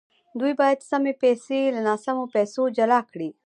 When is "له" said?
1.75-1.81